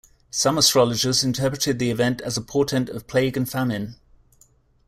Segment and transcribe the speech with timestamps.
[0.31, 3.97] Some astrologers interpreted the event as a portent of plague and famine.